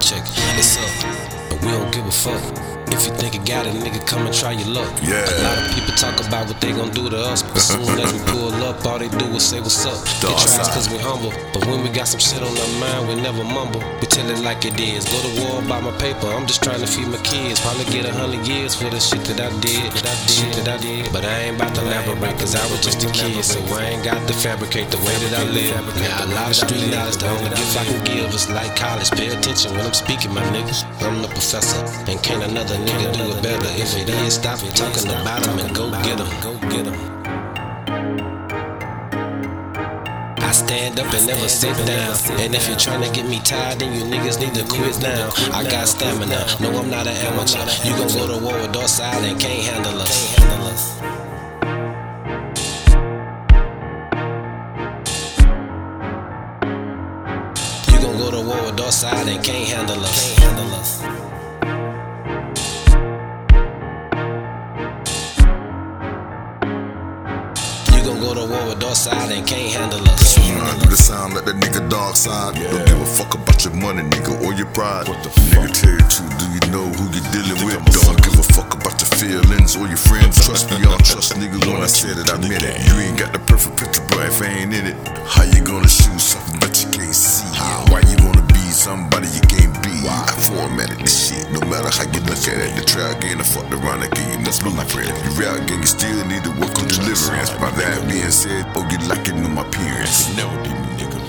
Check, 0.00 0.24
it's 0.58 0.76
up, 0.76 1.50
but 1.50 1.60
we 1.62 1.70
don't 1.70 1.92
give 1.94 2.04
a 2.04 2.10
fuck. 2.10 2.83
If 2.94 3.08
you 3.08 3.14
think 3.18 3.34
you 3.34 3.42
got 3.42 3.66
it, 3.66 3.74
nigga, 3.74 4.06
come 4.06 4.24
and 4.24 4.32
try 4.32 4.52
your 4.52 4.68
luck. 4.68 4.86
Yeah. 5.02 5.26
A 5.26 5.42
lot 5.42 5.58
of 5.58 5.66
people 5.74 5.94
talk 5.98 6.14
about 6.22 6.46
what 6.46 6.60
they 6.60 6.70
gon' 6.70 6.94
do 6.94 7.10
to 7.10 7.18
us, 7.18 7.42
but 7.42 7.58
soon 7.58 7.98
as 7.98 8.12
we 8.14 8.20
pull 8.30 8.54
up, 8.62 8.86
all 8.86 9.00
they 9.00 9.08
do 9.08 9.26
is 9.34 9.42
say 9.42 9.58
what's 9.58 9.84
up. 9.84 9.98
They 10.22 10.30
try 10.30 10.62
us 10.62 10.70
cause 10.70 10.88
we 10.88 10.98
humble, 10.98 11.34
but 11.52 11.66
when 11.66 11.82
we 11.82 11.90
got 11.90 12.06
some 12.06 12.20
shit 12.20 12.38
on 12.38 12.54
our 12.54 12.72
mind, 12.78 13.08
we 13.08 13.14
never 13.20 13.42
mumble. 13.42 13.82
We 13.98 14.06
tell 14.06 14.30
it 14.30 14.38
like 14.46 14.64
it 14.64 14.78
is. 14.78 15.04
Go 15.10 15.18
to 15.26 15.32
war 15.42 15.58
buy 15.66 15.80
my 15.80 15.90
paper, 15.98 16.28
I'm 16.30 16.46
just 16.46 16.62
trying 16.62 16.78
to 16.80 16.86
feed 16.86 17.08
my 17.08 17.18
kids. 17.26 17.60
Probably 17.60 17.84
get 17.90 18.06
a 18.06 18.12
hundred 18.14 18.46
years 18.46 18.76
for 18.78 18.88
the 18.90 19.00
shit 19.00 19.24
that 19.26 19.40
I 19.42 19.50
did, 19.58 19.90
that 19.90 20.06
I 20.06 20.16
did, 20.30 20.54
that 20.54 20.68
I 20.68 20.78
did. 20.78 21.12
But 21.12 21.24
I 21.24 21.50
ain't 21.50 21.56
about 21.56 21.74
to 21.74 21.82
elaborate, 21.82 22.38
cause 22.38 22.54
I 22.54 22.62
was 22.70 22.78
just 22.78 23.02
a 23.02 23.10
kid, 23.10 23.42
so 23.42 23.58
I 23.74 23.90
ain't 23.90 24.04
got 24.04 24.22
to 24.28 24.34
fabricate 24.34 24.94
the 24.94 24.98
way 24.98 25.16
that 25.26 25.34
I 25.34 25.44
live. 25.50 25.82
Got 25.98 26.30
a 26.30 26.34
lot 26.34 26.50
of 26.50 26.56
street 26.56 26.86
knowledge, 26.94 27.18
the 27.18 27.26
only 27.26 27.50
gift 27.50 27.74
I 27.74 27.84
can 27.90 28.04
give 28.06 28.30
is 28.30 28.48
like 28.50 28.76
college. 28.76 29.10
Pay 29.10 29.34
attention 29.34 29.74
when 29.74 29.82
I'm 29.82 29.94
speaking, 29.94 30.32
my 30.32 30.46
niggas. 30.54 30.86
I'm 31.02 31.22
the 31.22 31.28
professor, 31.28 31.82
and 32.06 32.22
can't 32.22 32.44
another 32.44 32.78
nigga 32.84 33.12
do 33.12 33.22
it 33.32 33.42
better. 33.42 33.70
If 33.80 33.96
it 33.96 34.08
is, 34.08 34.34
stop 34.34 34.58
talking 34.74 35.10
about 35.10 35.46
him 35.46 35.58
and 35.58 35.74
go 35.74 35.90
get 35.90 36.20
him. 36.20 36.28
Go 36.40 36.52
get 36.68 36.86
him. 36.86 36.98
I 40.38 40.52
stand 40.52 41.00
up 41.00 41.12
and 41.12 41.26
never 41.26 41.48
sit 41.48 41.76
down. 41.86 42.16
And 42.40 42.54
if 42.54 42.68
you're 42.68 42.76
trying 42.76 43.02
to 43.02 43.10
get 43.10 43.26
me 43.26 43.40
tired, 43.40 43.80
then 43.80 43.92
you 43.94 44.04
niggas 44.04 44.38
need 44.38 44.54
to 44.54 44.64
quit 44.68 45.00
now. 45.00 45.30
I 45.52 45.64
got 45.64 45.88
stamina, 45.88 46.46
no, 46.60 46.78
I'm 46.78 46.90
not 46.90 47.06
an 47.06 47.16
amateur. 47.26 47.64
You 47.88 47.96
gon' 47.96 48.08
go 48.08 48.26
to 48.28 48.44
war 48.44 48.54
with 48.54 48.72
Darkside 48.72 49.24
and 49.24 49.40
can't 49.40 49.64
handle 49.64 50.00
us. 50.00 50.38
You 57.90 57.98
gon' 58.00 58.18
go 58.18 58.30
to 58.30 58.40
war 58.46 58.62
with 58.66 58.76
Darkside 58.76 59.34
and 59.34 59.42
can't 59.44 59.68
handle 59.68 60.04
us. 60.04 60.38
You 60.38 60.44
gon' 60.50 61.23
go 68.24 68.32
to 68.32 68.46
war 68.48 68.64
with 68.72 68.80
Darkside 68.80 69.36
and 69.36 69.44
can't 69.46 69.68
handle 69.76 70.00
us. 70.08 70.38
I 70.38 70.72
do 70.80 70.88
the 70.88 70.96
sound 70.96 71.34
like 71.34 71.44
that 71.44 71.56
nigga 71.60 71.84
dog 71.90 72.16
side. 72.16 72.56
Don't 72.56 72.86
give 72.88 73.00
a 73.00 73.04
fuck 73.04 73.34
about 73.34 73.60
your 73.64 73.74
money, 73.76 74.00
nigga, 74.00 74.32
or 74.40 74.54
your 74.56 74.70
pride. 74.72 75.08
What 75.08 75.20
the 75.20 75.28
nigga 75.52 75.68
tell 75.76 75.92
you 75.92 76.06
true, 76.08 76.32
do 76.40 76.46
you 76.56 76.62
know 76.72 76.86
who 76.96 77.04
you 77.12 77.20
dealing 77.36 77.60
with? 77.68 77.84
Don't 77.92 78.16
give 78.24 78.36
a 78.40 78.46
fuck 78.56 78.72
about 78.72 78.96
your 78.96 79.12
feelings 79.20 79.76
or 79.76 79.86
your 79.92 80.00
friends. 80.00 80.40
Trust 80.40 80.72
me, 80.72 80.80
don't 80.80 81.04
trust 81.04 81.36
niggas 81.36 81.68
when 81.68 81.84
I 81.84 81.90
said 81.90 82.16
it, 82.16 82.32
I 82.32 82.40
meant 82.40 82.64
it. 82.64 82.80
You 82.88 82.94
ain't 83.04 83.18
got 83.20 83.32
the 83.36 83.40
perfect 83.44 83.76
picture, 83.76 84.04
bro, 84.08 84.24
if 84.24 84.40
I 84.40 84.48
ain't 84.48 84.72
in 84.72 84.86
it. 84.88 84.96
How 85.28 85.44
you 85.44 85.60
gonna 85.60 85.88
shoot 85.88 86.16
something 86.16 86.56
but 86.60 86.72
you 86.80 86.88
can't 86.96 87.12
see 87.12 87.44
it? 87.44 87.92
Why 87.92 88.00
you 88.08 88.16
gonna 88.16 88.46
be 88.48 88.64
somebody 88.72 89.28
you 89.28 89.44
can't 89.52 89.76
be? 89.84 89.92
I 90.08 90.32
formatted 90.48 91.00
this 91.00 91.28
shit, 91.28 91.44
no 91.52 91.60
matter 91.68 91.92
how 91.92 92.08
you 92.08 92.20
look 92.24 92.40
at 92.48 92.56
it. 92.56 92.72
The 92.76 92.84
trial 92.88 93.16
game, 93.20 93.40
I 93.40 93.44
fucked 93.44 93.72
around 93.72 94.00
and 94.00 94.12
gave 94.16 94.32
you 94.32 94.40
the 94.40 94.52
blueprint. 94.64 95.12
You 95.12 95.30
real 95.36 95.56
gang, 95.68 95.80
you 95.80 95.88
still 95.88 96.24
need 96.24 96.44
to 96.44 96.52
work 96.60 96.76
on 96.80 96.83
difference. 97.14 97.50
By 97.50 97.70
that 97.70 98.08
being 98.08 98.30
said, 98.30 98.66
oh, 98.74 98.86
you 98.90 98.98
like 99.08 99.28
it, 99.28 99.34
my 99.34 99.64
parents. 99.70 100.26
They 100.26 100.36
never 100.36 100.62
did, 100.62 100.78
nigga. 100.98 101.20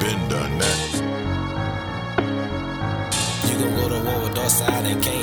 Been 0.00 0.28
done 0.28 0.58
that. 0.58 0.78
You 3.48 3.56
can 3.60 3.74
go 3.76 3.88
to 3.88 3.98
war 4.06 4.28
with 4.28 4.38
us, 4.38 4.62
I 4.62 4.82
done 4.82 5.00
came. 5.00 5.19